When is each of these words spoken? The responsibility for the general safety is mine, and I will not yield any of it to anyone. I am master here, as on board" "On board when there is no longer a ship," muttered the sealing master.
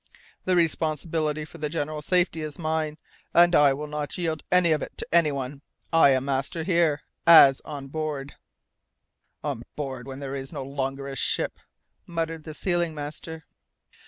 The 0.45 0.55
responsibility 0.55 1.45
for 1.45 1.59
the 1.59 1.69
general 1.69 2.01
safety 2.01 2.41
is 2.41 2.57
mine, 2.57 2.97
and 3.35 3.53
I 3.53 3.71
will 3.75 3.85
not 3.85 4.17
yield 4.17 4.41
any 4.51 4.71
of 4.71 4.81
it 4.81 4.97
to 4.97 5.07
anyone. 5.13 5.61
I 5.93 6.09
am 6.09 6.25
master 6.25 6.63
here, 6.63 7.03
as 7.27 7.61
on 7.65 7.85
board" 7.85 8.33
"On 9.43 9.61
board 9.75 10.07
when 10.07 10.17
there 10.17 10.33
is 10.33 10.51
no 10.51 10.63
longer 10.63 11.07
a 11.07 11.15
ship," 11.15 11.59
muttered 12.07 12.45
the 12.45 12.55
sealing 12.55 12.95
master. 12.95 13.45